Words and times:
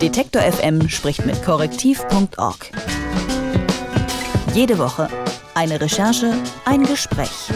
Detektor 0.00 0.42
FM 0.42 0.88
spricht 0.88 1.26
mit 1.26 1.42
korrektiv.org. 1.42 2.70
Jede 4.54 4.78
Woche 4.78 5.08
eine 5.54 5.80
Recherche, 5.80 6.34
ein 6.64 6.84
Gespräch. 6.84 7.50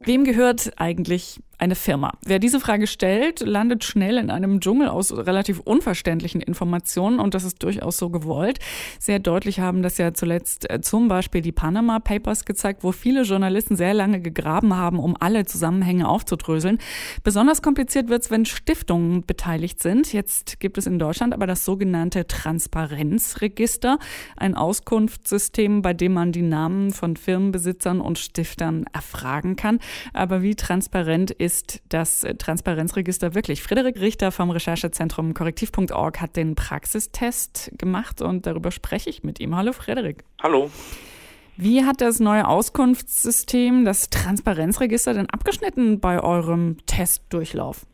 Wem 0.00 0.24
gehört 0.24 0.72
eigentlich 0.76 1.40
eine 1.58 1.74
Firma? 1.74 2.12
Wer 2.24 2.38
diese 2.38 2.60
Frage 2.60 2.86
stellt, 2.86 3.40
landet 3.40 3.82
schnell 3.82 4.16
in 4.16 4.30
einem 4.30 4.60
Dschungel 4.60 4.88
aus 4.88 5.12
relativ 5.12 5.58
unverständlichen 5.58 6.40
Informationen 6.40 7.18
und 7.18 7.34
das 7.34 7.44
ist 7.44 7.62
durchaus 7.62 7.96
so 7.96 8.10
gewollt. 8.10 8.60
Sehr 9.00 9.18
deutlich 9.18 9.58
haben 9.58 9.82
das 9.82 9.98
ja 9.98 10.14
zuletzt 10.14 10.70
äh, 10.70 10.80
zum 10.80 11.08
Beispiel 11.08 11.42
die 11.42 11.52
Panama 11.52 11.98
Papers 11.98 12.44
gezeigt, 12.44 12.84
wo 12.84 12.92
viele 12.92 13.22
Journalisten 13.22 13.76
sehr 13.76 13.92
lange 13.92 14.20
gegraben 14.20 14.76
haben, 14.76 15.00
um 15.00 15.16
alle 15.18 15.44
Zusammenhänge 15.46 16.08
aufzudröseln. 16.08 16.78
Besonders 17.24 17.60
kompliziert 17.60 18.08
wird 18.08 18.22
es, 18.22 18.30
wenn 18.30 18.46
Stiftungen 18.46 19.26
beteiligt 19.26 19.82
sind. 19.82 20.12
Jetzt 20.12 20.60
gibt 20.60 20.78
es 20.78 20.86
in 20.86 20.98
Deutschland 20.98 21.34
aber 21.34 21.48
das 21.48 21.64
sogenannte 21.64 22.26
Transparenzregister, 22.26 23.98
ein 24.36 24.54
Auskunftssystem, 24.54 25.82
bei 25.82 25.92
dem 25.92 26.12
man 26.12 26.30
die 26.30 26.42
Namen 26.42 26.92
von 26.92 27.16
Firmenbesitzern 27.16 28.00
und 28.00 28.18
Stiftern 28.18 28.84
erfragen 28.92 29.56
kann. 29.56 29.80
Aber 30.12 30.42
wie 30.42 30.54
transparent 30.54 31.32
ist 31.32 31.47
das 31.88 32.26
Transparenzregister 32.38 33.34
wirklich? 33.34 33.62
Frederik 33.62 34.00
Richter 34.00 34.32
vom 34.32 34.50
Recherchezentrum 34.50 35.34
korrektiv.org 35.34 36.20
hat 36.20 36.36
den 36.36 36.54
Praxistest 36.54 37.72
gemacht 37.76 38.20
und 38.22 38.46
darüber 38.46 38.70
spreche 38.70 39.10
ich 39.10 39.22
mit 39.22 39.40
ihm. 39.40 39.56
Hallo 39.56 39.72
Frederik. 39.72 40.24
Hallo. 40.42 40.70
Wie 41.56 41.84
hat 41.84 42.00
das 42.00 42.20
neue 42.20 42.46
Auskunftssystem, 42.46 43.84
das 43.84 44.10
Transparenzregister, 44.10 45.14
denn 45.14 45.28
abgeschnitten 45.28 45.98
bei 45.98 46.22
eurem 46.22 46.76
Testdurchlauf? 46.86 47.84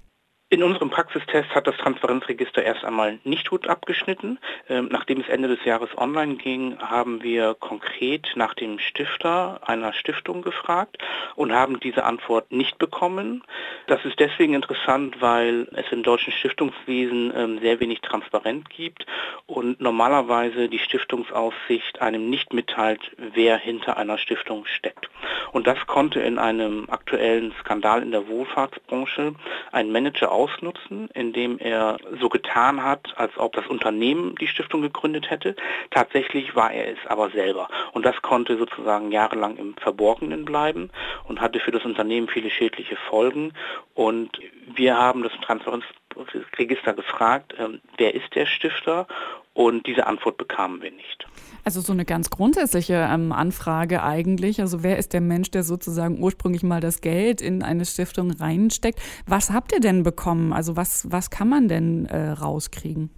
In 0.51 0.63
unserem 0.63 0.91
Praxistest 0.91 1.55
hat 1.55 1.67
das 1.67 1.77
Transparenzregister 1.79 2.63
erst 2.63 2.85
einmal 2.85 3.19
nicht 3.25 3.49
gut 3.49 3.67
abgeschnitten. 3.67 4.39
Ähm, 4.69 4.89
nachdem 4.93 5.21
es 5.21 5.29
Ende 5.29 5.49
des 5.49 5.65
Jahres 5.65 5.89
online 5.97 6.37
ging, 6.37 6.79
haben 6.79 7.23
wir 7.23 7.55
konkret 7.55 8.31
nach 8.37 8.53
dem 8.53 8.79
Stifter 8.79 9.61
einer 9.67 9.95
Stiftung 9.95 10.43
gefragt 10.43 10.99
und 11.35 11.53
haben 11.53 11.81
diese 11.81 12.05
Antwort 12.05 12.53
nicht 12.53 12.79
bekommen. 12.79 13.43
Das 13.87 14.05
ist 14.05 14.21
deswegen 14.21 14.53
interessant, 14.55 15.21
weil 15.21 15.67
es 15.73 15.91
im 15.91 16.03
deutschen 16.03 16.33
Stiftungswesen 16.33 17.33
ähm, 17.35 17.59
sehr 17.61 17.81
wenig 17.81 18.03
Transparenz 18.03 18.69
gibt 18.69 19.07
und 19.47 19.81
normalerweise 19.81 20.69
die 20.69 20.79
Stiftungsaussicht 20.79 22.03
einem 22.03 22.29
nicht 22.29 22.53
mitteilt, 22.53 23.01
wer 23.17 23.57
hinter 23.57 23.97
einer 23.97 24.19
Stiftung 24.19 24.67
steckt. 24.67 25.09
Und 25.53 25.67
das 25.67 25.79
konnte 25.87 26.21
in 26.21 26.39
einem 26.39 26.87
aktuellen 26.91 27.53
Skandal 27.61 28.03
in 28.03 28.11
der 28.11 28.29
Wohlfahrtsbranche 28.29 29.35
ein 29.73 29.91
Manager 29.91 30.34
ausnutzen, 30.35 31.09
indem 31.15 31.59
er 31.59 31.97
so 32.21 32.29
getan 32.29 32.83
hat, 32.83 33.15
als 33.17 33.33
ob 33.39 33.55
das 33.55 33.67
Unternehmen 33.67 34.35
die 34.37 34.49
Stiftung 34.49 34.83
gegründet 34.83 35.31
hätte. 35.31 35.57
Tatsächlich 35.91 36.55
war 36.55 36.73
er 36.73 36.93
es 36.93 36.99
aber 37.09 37.31
selber. 37.31 37.69
Und 37.93 38.05
das 38.05 38.21
konnte 38.23 38.59
sozusagen 38.59 39.13
jahrelang 39.13 39.57
im 39.57 39.75
Verborgenen 39.77 40.45
bleiben 40.45 40.91
und 41.29 41.41
hatte 41.41 41.61
für 41.61 41.71
das 41.71 41.85
Unternehmen 41.85 42.29
viele 42.29 42.51
schädliche 42.51 42.97
Folgen. 42.97 43.53
Und 43.95 44.39
wir 44.75 44.99
haben 44.99 45.23
das 45.23 45.33
Transparenzregister 45.41 46.93
gefragt, 46.93 47.55
äh, 47.55 47.79
wer 47.97 48.15
ist 48.15 48.35
der 48.35 48.47
Stifter? 48.47 49.07
Und 49.55 49.87
diese 49.87 50.07
Antwort 50.07 50.37
bekamen 50.37 50.83
wir 50.83 50.91
nicht. 50.91 51.27
Also 51.65 51.81
so 51.81 51.93
eine 51.93 52.05
ganz 52.05 52.29
grundsätzliche 52.29 53.09
ähm, 53.11 53.33
Anfrage 53.33 54.03
eigentlich. 54.03 54.61
Also 54.61 54.83
wer 54.83 54.99
ist 54.99 55.13
der 55.13 55.21
Mensch, 55.21 55.51
der 55.53 55.63
sozusagen 55.63 56.21
ursprünglich 56.21 56.65
mal 56.65 56.81
das 56.81 57.01
Geld 57.01 57.41
in 57.41 57.63
eine 57.63 57.85
Stiftung 57.85 58.33
reinsteckt? 58.33 59.01
Was 59.27 59.51
habt 59.51 59.73
ihr 59.73 59.81
denn 59.81 60.03
bekommen? 60.03 60.53
Also 60.53 60.77
was, 60.77 61.11
was 61.11 61.31
kann 61.31 61.49
man 61.49 61.69
denn 61.69 62.07
äh, 62.07 62.31
rauskriegen? 62.31 63.11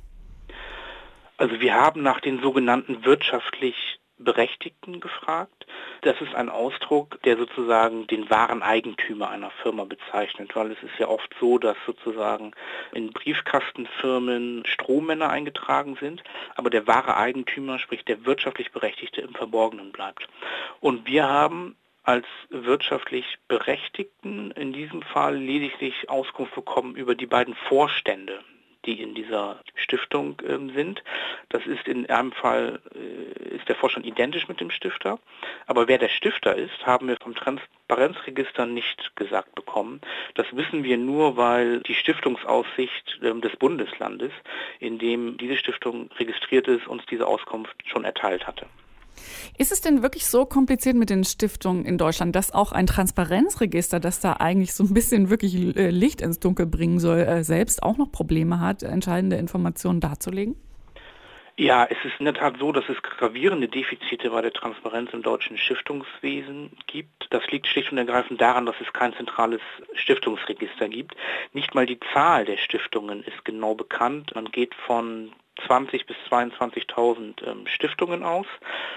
Also 1.39 1.59
wir 1.61 1.75
haben 1.75 2.03
nach 2.03 2.21
den 2.21 2.41
sogenannten 2.41 3.05
wirtschaftlich 3.05 3.96
Berechtigten 4.19 5.01
gefragt. 5.01 5.67
Das 6.03 6.21
ist 6.21 6.35
ein 6.35 6.49
Ausdruck, 6.49 7.21
der 7.25 7.37
sozusagen 7.37 8.07
den 8.07 8.31
wahren 8.31 8.63
Eigentümer 8.63 9.31
einer 9.31 9.51
Firma 9.63 9.85
bezeichnet, 9.85 10.55
weil 10.55 10.71
es 10.71 10.83
ist 10.83 10.99
ja 10.99 11.09
oft 11.09 11.35
so, 11.41 11.59
dass 11.59 11.77
sozusagen 11.87 12.53
in 12.93 13.13
Briefkastenfirmen 13.13 14.65
Strohmänner 14.67 15.29
eingetragen 15.29 15.97
sind, 16.01 16.23
aber 16.55 16.71
der 16.71 16.87
wahre 16.87 17.17
Eigentümer, 17.17 17.79
sprich 17.79 18.05
der 18.05 18.25
wirtschaftlich 18.25 18.73
Berechtigte, 18.73 19.21
im 19.21 19.35
Verborgenen 19.35 19.93
bleibt. 19.93 20.29
Und 20.81 21.07
wir 21.07 21.29
haben 21.29 21.77
als 22.03 22.27
wirtschaftlich 22.51 23.39
Berechtigten 23.49 24.53
in 24.53 24.73
diesem 24.73 25.03
Fall 25.03 25.37
lediglich 25.37 26.09
Auskunft 26.09 26.55
bekommen 26.55 26.95
über 26.95 27.15
die 27.15 27.27
beiden 27.27 27.55
Vorstände 27.55 28.41
die 28.87 29.03
in 29.03 29.15
dieser 29.15 29.61
Stiftung 29.75 30.41
ähm, 30.49 30.71
sind. 30.71 31.03
Das 31.49 31.67
ist 31.67 31.87
in 31.89 32.09
einem 32.09 32.33
Fall, 32.33 32.81
äh, 32.95 33.57
ist 33.57 33.69
der 33.69 33.77
Vorstand 33.77 34.07
identisch 34.07 34.49
mit 34.49 34.61
dem 34.61 34.71
Stifter. 34.71 35.19
Aber 35.67 35.89
wer 35.89 35.99
der 35.99 36.09
Stifter 36.09 36.55
ist, 36.55 36.87
haben 36.87 37.09
wir 37.09 37.17
vom 37.21 37.35
Transparenzregister 37.35 38.67
nicht 38.67 39.15
gesagt 39.17 39.55
bekommen. 39.55 40.01
Das 40.35 40.47
wissen 40.53 40.85
wir 40.85 40.97
nur, 40.97 41.37
weil 41.37 41.81
die 41.81 41.95
Stiftungsaussicht 41.95 43.21
ähm, 43.23 43.41
des 43.41 43.57
Bundeslandes, 43.57 44.33
in 44.81 44.99
dem 44.99 45.37
diese 45.37 45.57
Stiftung 45.57 46.11
registriert 46.19 46.69
ist, 46.69 46.87
uns 46.87 47.05
diese 47.07 47.27
Auskunft 47.27 47.77
schon 47.87 48.05
erteilt 48.05 48.47
hatte. 48.47 48.67
Ist 49.59 49.73
es 49.73 49.81
denn 49.81 50.03
wirklich 50.03 50.27
so 50.27 50.47
kompliziert 50.47 50.97
mit 50.97 51.11
den 51.11 51.25
Stiftungen 51.25 51.85
in 51.85 51.99
Deutschland, 51.99 52.35
dass 52.37 52.53
auch 52.53 52.73
ein 52.73 52.87
Transparenzregister, 52.87 54.01
das 54.01 54.21
da 54.21 54.35
eigentlich 54.35 54.75
so 54.75 54.85
ein 54.85 54.95
bisschen 54.95 55.31
wirklich 55.31 55.77
äh, 55.77 55.91
Licht 55.91 56.21
ins 56.21 56.41
Dunkel 56.41 56.67
bringen 56.67 56.99
soll, 56.99 57.21
äh, 57.21 57.45
selbst 57.45 57.83
auch 57.83 57.97
noch 57.97 58.13
Probleme 58.13 58.61
hat, 58.61 58.83
entscheidende 58.83 59.37
Informationen 59.37 60.01
darzulegen? 60.01 60.57
Ja, 61.59 61.87
es 61.89 61.97
ist 62.05 62.19
in 62.19 62.27
der 62.27 62.35
Tat 62.35 62.59
so, 62.59 62.71
dass 62.71 62.87
es 62.91 63.03
gravierende 63.03 63.67
Defizite 63.67 64.29
bei 64.29 64.43
der 64.43 64.53
Transparenz 64.53 65.15
im 65.15 65.23
deutschen 65.23 65.57
Stiftungswesen 65.57 66.77
gibt. 66.87 67.29
Das 67.31 67.47
liegt 67.51 67.67
schlicht 67.67 67.91
und 67.93 67.97
ergreifend 67.97 68.43
daran, 68.43 68.67
dass 68.67 68.77
es 68.79 68.93
kein 68.93 69.15
zentrales 69.15 69.63
Stiftungsregister 69.95 70.91
gibt. 70.91 71.17
Nicht 71.55 71.75
mal 71.75 71.87
die 71.87 71.99
Zahl 72.13 72.45
der 72.45 72.59
Stiftungen 72.59 73.23
ist 73.23 73.43
genau 73.47 73.75
bekannt. 73.75 74.35
Man 74.35 74.51
geht 74.53 74.75
von 74.75 75.33
20 75.67 76.07
bis 76.07 76.17
22.000 76.31 77.47
ähm, 77.47 77.67
Stiftungen 77.67 78.23
aus, 78.23 78.47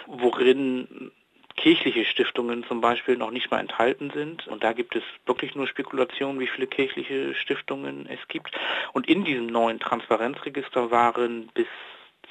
worin 0.07 1.11
kirchliche 1.55 2.05
Stiftungen 2.05 2.63
zum 2.63 2.79
Beispiel 2.79 3.17
noch 3.17 3.31
nicht 3.31 3.51
mal 3.51 3.59
enthalten 3.59 4.11
sind. 4.13 4.47
Und 4.47 4.63
da 4.63 4.71
gibt 4.71 4.95
es 4.95 5.03
wirklich 5.25 5.55
nur 5.55 5.67
Spekulationen, 5.67 6.39
wie 6.39 6.47
viele 6.47 6.67
kirchliche 6.67 7.35
Stiftungen 7.35 8.07
es 8.07 8.19
gibt. 8.29 8.51
Und 8.93 9.09
in 9.09 9.25
diesem 9.25 9.47
neuen 9.47 9.79
Transparenzregister 9.79 10.89
waren 10.89 11.47
bis 11.53 11.67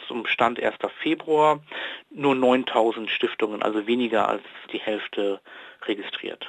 zum 0.07 0.27
Stand 0.27 0.63
1. 0.63 0.77
Februar 1.03 1.61
nur 2.11 2.35
9000 2.35 3.11
Stiftungen, 3.11 3.63
also 3.63 3.87
weniger 3.87 4.29
als 4.29 4.43
die 4.73 4.79
Hälfte 4.79 5.41
registriert. 5.87 6.49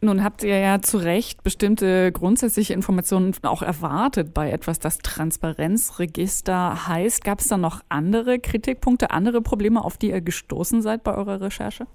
Nun 0.00 0.22
habt 0.22 0.44
ihr 0.44 0.58
ja 0.58 0.80
zu 0.80 0.98
Recht 0.98 1.42
bestimmte 1.42 2.12
grundsätzliche 2.12 2.72
Informationen 2.72 3.34
auch 3.42 3.62
erwartet 3.62 4.32
bei 4.32 4.50
etwas, 4.52 4.78
das 4.78 4.98
Transparenzregister 4.98 6.86
heißt. 6.86 7.24
Gab 7.24 7.40
es 7.40 7.48
da 7.48 7.56
noch 7.56 7.80
andere 7.88 8.38
Kritikpunkte, 8.38 9.10
andere 9.10 9.42
Probleme, 9.42 9.84
auf 9.84 9.98
die 9.98 10.10
ihr 10.10 10.20
gestoßen 10.20 10.82
seid 10.82 11.02
bei 11.02 11.14
eurer 11.16 11.40
Recherche? 11.40 11.86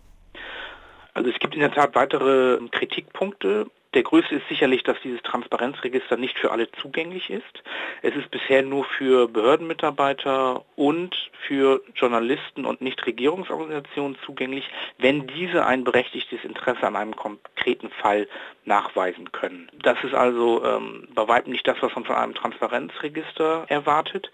Also 1.13 1.29
es 1.29 1.39
gibt 1.39 1.53
in 1.53 1.61
der 1.61 1.71
Tat 1.71 1.95
weitere 1.95 2.59
Kritikpunkte. 2.71 3.67
Der 3.93 4.03
größte 4.03 4.35
ist 4.35 4.47
sicherlich, 4.49 4.83
dass 4.83 4.99
dieses 5.03 5.21
Transparenzregister 5.21 6.17
nicht 6.17 6.39
für 6.39 6.51
alle 6.51 6.71
zugänglich 6.71 7.29
ist. 7.29 7.63
Es 8.01 8.15
ist 8.15 8.31
bisher 8.31 8.63
nur 8.63 8.85
für 8.85 9.27
Behördenmitarbeiter 9.27 10.65
und 10.75 11.15
für 11.47 11.81
Journalisten 11.95 12.65
und 12.65 12.81
Nichtregierungsorganisationen 12.81 14.17
zugänglich, 14.25 14.67
wenn 14.97 15.27
diese 15.27 15.65
ein 15.65 15.83
berechtigtes 15.83 16.43
Interesse 16.43 16.87
an 16.87 16.95
einem 16.95 17.15
konkreten 17.15 17.89
Fall 17.89 18.27
nachweisen 18.65 19.31
können. 19.31 19.69
Das 19.83 20.01
ist 20.03 20.13
also 20.13 20.63
ähm, 20.63 21.07
bei 21.13 21.27
weitem 21.27 21.51
nicht 21.51 21.67
das, 21.67 21.77
was 21.81 21.93
man 21.93 22.05
von 22.05 22.15
einem 22.15 22.33
Transparenzregister 22.33 23.65
erwartet. 23.67 24.31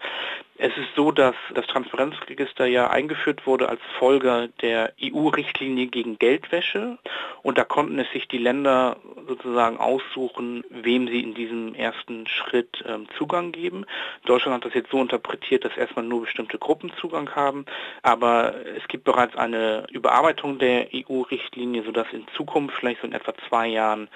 Es 0.56 0.76
ist 0.76 0.94
so, 0.94 1.10
dass 1.10 1.34
das 1.54 1.66
Transparenzregister 1.66 2.66
ja 2.66 2.90
eingeführt 2.90 3.46
wurde 3.46 3.68
als 3.68 3.80
Folge 3.98 4.50
der 4.60 4.92
EU-Richtlinie 5.02 5.86
gegen 5.86 6.18
Geldwäsche 6.18 6.98
und 7.42 7.58
da 7.58 7.64
konnten 7.64 7.98
es 7.98 8.10
sich 8.12 8.28
die 8.28 8.38
Länder 8.38 8.98
sozusagen 9.26 9.49
aussuchen, 9.58 10.64
wem 10.70 11.08
sie 11.08 11.20
in 11.20 11.34
diesem 11.34 11.74
ersten 11.74 12.26
Schritt 12.26 12.84
ähm, 12.86 13.06
Zugang 13.16 13.52
geben. 13.52 13.86
Deutschland 14.24 14.56
hat 14.56 14.64
das 14.64 14.74
jetzt 14.74 14.90
so 14.90 15.00
interpretiert, 15.00 15.64
dass 15.64 15.76
erstmal 15.76 16.04
nur 16.04 16.22
bestimmte 16.22 16.58
Gruppen 16.58 16.92
Zugang 17.00 17.34
haben, 17.34 17.66
aber 18.02 18.54
es 18.76 18.86
gibt 18.88 19.04
bereits 19.04 19.36
eine 19.36 19.86
Überarbeitung 19.90 20.58
der 20.58 20.88
EU-Richtlinie, 20.94 21.82
sodass 21.82 22.06
in 22.12 22.26
Zukunft, 22.36 22.76
vielleicht 22.76 23.00
so 23.00 23.06
in 23.06 23.12
etwa 23.12 23.32
zwei 23.48 23.68
Jahren, 23.68 24.08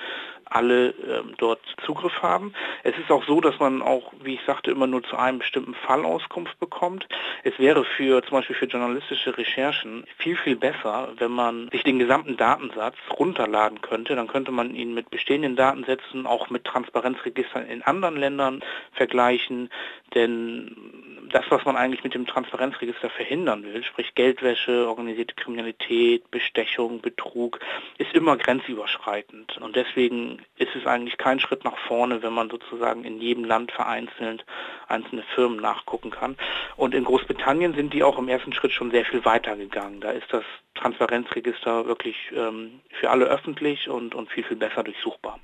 alle 0.46 0.90
ähm, 0.90 1.34
dort 1.38 1.60
Zugriff 1.84 2.22
haben. 2.22 2.54
Es 2.82 2.96
ist 2.98 3.10
auch 3.10 3.24
so, 3.26 3.40
dass 3.40 3.58
man 3.58 3.82
auch, 3.82 4.12
wie 4.22 4.34
ich 4.34 4.40
sagte, 4.46 4.70
immer 4.70 4.86
nur 4.86 5.02
zu 5.02 5.16
einem 5.16 5.38
bestimmten 5.38 5.74
Fall 5.74 6.04
Auskunft 6.04 6.58
bekommt. 6.60 7.06
Es 7.42 7.58
wäre 7.58 7.84
für 7.84 8.22
zum 8.22 8.38
Beispiel 8.38 8.56
für 8.56 8.66
journalistische 8.66 9.36
Recherchen 9.36 10.04
viel, 10.18 10.36
viel 10.36 10.56
besser, 10.56 11.08
wenn 11.18 11.32
man 11.32 11.68
sich 11.70 11.82
den 11.82 11.98
gesamten 11.98 12.36
Datensatz 12.36 12.96
runterladen 13.18 13.80
könnte. 13.80 14.14
Dann 14.16 14.28
könnte 14.28 14.52
man 14.52 14.74
ihn 14.74 14.94
mit 14.94 15.10
bestehenden 15.10 15.56
Datensätzen, 15.56 16.26
auch 16.26 16.50
mit 16.50 16.64
Transparenzregistern 16.64 17.66
in 17.66 17.82
anderen 17.82 18.16
Ländern 18.16 18.62
vergleichen. 18.92 19.70
Denn 20.14 21.13
das, 21.34 21.44
was 21.48 21.64
man 21.64 21.76
eigentlich 21.76 22.04
mit 22.04 22.14
dem 22.14 22.26
Transparenzregister 22.26 23.10
verhindern 23.10 23.64
will, 23.64 23.82
sprich 23.82 24.14
Geldwäsche, 24.14 24.86
organisierte 24.86 25.34
Kriminalität, 25.34 26.30
Bestechung, 26.30 27.00
Betrug, 27.00 27.58
ist 27.98 28.14
immer 28.14 28.36
grenzüberschreitend. 28.36 29.58
Und 29.58 29.74
deswegen 29.74 30.38
ist 30.58 30.76
es 30.76 30.86
eigentlich 30.86 31.18
kein 31.18 31.40
Schritt 31.40 31.64
nach 31.64 31.76
vorne, 31.76 32.22
wenn 32.22 32.32
man 32.32 32.50
sozusagen 32.50 33.04
in 33.04 33.20
jedem 33.20 33.44
Land 33.44 33.72
vereinzelt 33.72 34.46
einzelne 34.86 35.24
Firmen 35.34 35.60
nachgucken 35.60 36.12
kann. 36.12 36.36
Und 36.76 36.94
in 36.94 37.02
Großbritannien 37.02 37.74
sind 37.74 37.92
die 37.92 38.04
auch 38.04 38.18
im 38.18 38.28
ersten 38.28 38.52
Schritt 38.52 38.70
schon 38.70 38.92
sehr 38.92 39.04
viel 39.04 39.24
weiter 39.24 39.56
gegangen. 39.56 40.00
Da 40.00 40.12
ist 40.12 40.32
das 40.32 40.44
Transparenzregister 40.76 41.86
wirklich 41.86 42.16
ähm, 42.36 42.80
für 43.00 43.10
alle 43.10 43.24
öffentlich 43.24 43.88
und, 43.88 44.14
und 44.14 44.30
viel, 44.30 44.44
viel 44.44 44.56
besser 44.56 44.84
durchsuchbar. 44.84 45.40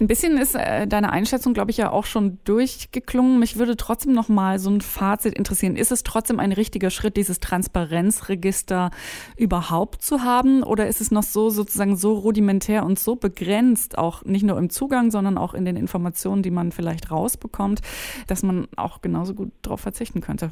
Ein 0.00 0.06
bisschen 0.06 0.36
ist 0.38 0.54
äh, 0.54 0.86
deine 0.86 1.12
Einschätzung, 1.12 1.54
glaube 1.54 1.70
ich, 1.70 1.76
ja 1.76 1.90
auch 1.90 2.04
schon 2.04 2.38
durchgeklungen. 2.44 3.38
Mich 3.38 3.56
würde 3.56 3.76
trotzdem 3.76 4.12
noch 4.12 4.28
mal 4.28 4.58
so 4.58 4.70
ein 4.70 4.80
Fazit 4.80 5.34
interessieren. 5.34 5.76
Ist 5.76 5.92
es 5.92 6.02
trotzdem 6.02 6.40
ein 6.40 6.52
richtiger 6.52 6.90
Schritt, 6.90 7.16
dieses 7.16 7.40
Transparenzregister 7.40 8.90
überhaupt 9.36 10.02
zu 10.02 10.22
haben? 10.22 10.62
Oder 10.62 10.88
ist 10.88 11.00
es 11.00 11.10
noch 11.10 11.22
so 11.22 11.50
sozusagen 11.50 11.96
so 11.96 12.14
rudimentär 12.14 12.84
und 12.84 12.98
so 12.98 13.16
begrenzt, 13.16 13.98
auch 13.98 14.24
nicht 14.24 14.44
nur 14.44 14.58
im 14.58 14.70
Zugang, 14.70 15.10
sondern 15.10 15.38
auch 15.38 15.54
in 15.54 15.64
den 15.64 15.76
Informationen, 15.76 16.42
die 16.42 16.50
man 16.50 16.72
vielleicht 16.72 17.10
rausbekommt, 17.10 17.80
dass 18.26 18.42
man 18.42 18.66
auch 18.76 19.00
genauso 19.00 19.34
gut 19.34 19.52
darauf 19.62 19.80
verzichten 19.80 20.20
könnte? 20.20 20.50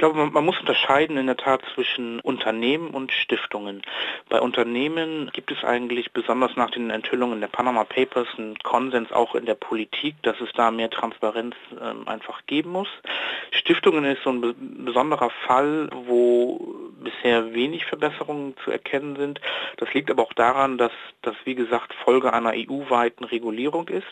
Ich 0.00 0.02
glaube, 0.02 0.16
man, 0.16 0.32
man, 0.32 0.46
muss 0.46 0.58
unterscheiden 0.58 1.18
in 1.18 1.26
der 1.26 1.36
Tat 1.36 1.60
zwischen 1.74 2.20
Unternehmen 2.20 2.88
und 2.88 3.12
Stiftungen. 3.12 3.82
Bei 4.30 4.40
Unternehmen 4.40 5.28
gibt 5.34 5.52
es 5.52 5.62
eigentlich 5.62 6.12
besonders 6.12 6.56
nach 6.56 6.70
den 6.70 6.88
Enthüllungen 6.88 7.42
der 7.42 7.48
Panama 7.48 7.84
Papers 7.84 8.26
einen 8.38 8.58
Konsens 8.60 9.12
auch 9.12 9.34
in 9.34 9.44
der 9.44 9.56
Politik, 9.56 10.14
dass 10.22 10.40
es 10.40 10.48
da 10.54 10.70
mehr 10.70 10.88
Transparenz 10.88 11.54
ähm, 11.78 12.08
einfach 12.08 12.46
geben 12.46 12.70
muss. 12.70 12.88
Stiftungen 13.50 14.06
ist 14.06 14.22
so 14.22 14.30
ein 14.30 14.54
besonderer 14.86 15.28
Fall, 15.46 15.90
wo 15.92 16.89
bisher 17.00 17.52
wenig 17.54 17.84
Verbesserungen 17.86 18.54
zu 18.64 18.70
erkennen 18.70 19.16
sind. 19.16 19.40
Das 19.76 19.92
liegt 19.94 20.10
aber 20.10 20.22
auch 20.22 20.32
daran, 20.32 20.78
dass 20.78 20.92
das, 21.22 21.34
wie 21.44 21.54
gesagt, 21.54 21.94
Folge 22.04 22.32
einer 22.32 22.52
EU-weiten 22.54 23.24
Regulierung 23.24 23.88
ist. 23.88 24.06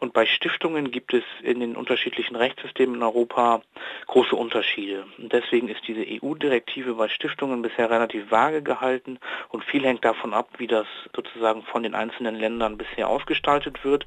Und 0.00 0.12
bei 0.12 0.26
Stiftungen 0.26 0.90
gibt 0.90 1.14
es 1.14 1.24
in 1.42 1.60
den 1.60 1.76
unterschiedlichen 1.76 2.36
Rechtssystemen 2.36 2.96
in 2.96 3.02
Europa 3.02 3.62
große 4.06 4.34
Unterschiede. 4.34 5.04
Und 5.18 5.32
deswegen 5.32 5.68
ist 5.68 5.86
diese 5.86 6.04
EU-Direktive 6.06 6.94
bei 6.94 7.08
Stiftungen 7.08 7.62
bisher 7.62 7.90
relativ 7.90 8.30
vage 8.30 8.62
gehalten 8.62 9.18
und 9.50 9.64
viel 9.64 9.84
hängt 9.84 10.04
davon 10.04 10.34
ab, 10.34 10.48
wie 10.58 10.66
das 10.66 10.86
sozusagen 11.14 11.62
von 11.62 11.82
den 11.82 11.94
einzelnen 11.94 12.36
Ländern 12.36 12.78
bisher 12.78 13.08
ausgestaltet 13.08 13.84
wird. 13.84 14.06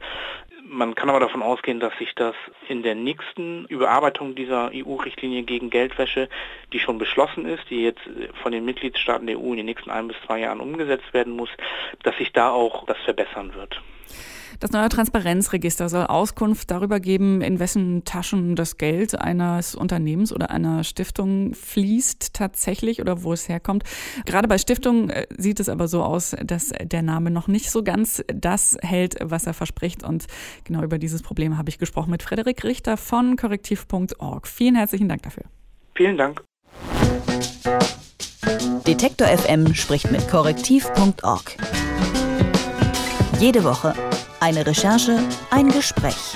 Man 0.73 0.95
kann 0.95 1.09
aber 1.09 1.19
davon 1.19 1.41
ausgehen, 1.41 1.81
dass 1.81 1.91
sich 1.97 2.15
das 2.15 2.33
in 2.69 2.81
der 2.81 2.95
nächsten 2.95 3.65
Überarbeitung 3.65 4.35
dieser 4.35 4.71
EU-Richtlinie 4.73 5.43
gegen 5.43 5.69
Geldwäsche, 5.69 6.29
die 6.71 6.79
schon 6.79 6.97
beschlossen 6.97 7.45
ist, 7.45 7.69
die 7.69 7.83
jetzt 7.83 7.99
von 8.41 8.53
den 8.53 8.63
Mitgliedstaaten 8.63 9.27
der 9.27 9.37
EU 9.37 9.51
in 9.51 9.57
den 9.57 9.65
nächsten 9.65 9.89
ein 9.89 10.07
bis 10.07 10.15
zwei 10.25 10.39
Jahren 10.39 10.61
umgesetzt 10.61 11.13
werden 11.13 11.35
muss, 11.35 11.49
dass 12.03 12.15
sich 12.15 12.31
da 12.31 12.51
auch 12.51 12.85
das 12.85 12.97
verbessern 12.99 13.53
wird. 13.53 13.81
Das 14.59 14.71
neue 14.71 14.89
Transparenzregister 14.89 15.89
soll 15.89 16.05
Auskunft 16.05 16.69
darüber 16.69 16.99
geben, 16.99 17.41
in 17.41 17.59
wessen 17.59 18.03
Taschen 18.05 18.55
das 18.55 18.77
Geld 18.77 19.19
eines 19.19 19.73
Unternehmens 19.73 20.31
oder 20.31 20.51
einer 20.51 20.83
Stiftung 20.83 21.55
fließt 21.55 22.33
tatsächlich 22.33 23.01
oder 23.01 23.23
wo 23.23 23.33
es 23.33 23.49
herkommt. 23.49 23.83
Gerade 24.25 24.47
bei 24.47 24.59
Stiftungen 24.59 25.09
äh, 25.09 25.25
sieht 25.35 25.59
es 25.59 25.67
aber 25.67 25.87
so 25.87 26.03
aus, 26.03 26.35
dass 26.43 26.69
der 26.79 27.01
Name 27.01 27.31
noch 27.31 27.47
nicht 27.47 27.71
so 27.71 27.83
ganz 27.83 28.23
das 28.27 28.77
hält, 28.81 29.15
was 29.21 29.47
er 29.47 29.53
verspricht. 29.53 30.03
Und 30.03 30.27
genau 30.63 30.83
über 30.83 30.99
dieses 30.99 31.23
Problem 31.23 31.57
habe 31.57 31.69
ich 31.69 31.79
gesprochen 31.79 32.11
mit 32.11 32.21
Frederik 32.21 32.63
Richter 32.63 32.97
von 32.97 33.37
korrektiv.org. 33.37 34.47
Vielen 34.47 34.75
herzlichen 34.75 35.09
Dank 35.09 35.23
dafür. 35.23 35.43
Vielen 35.95 36.17
Dank. 36.17 36.43
Detektor 38.85 39.27
FM 39.27 39.73
spricht 39.73 40.11
mit 40.11 40.27
korrektiv.org. 40.27 41.57
Jede 43.41 43.63
Woche 43.63 43.95
eine 44.39 44.67
Recherche, 44.67 45.17
ein 45.49 45.69
Gespräch. 45.69 46.35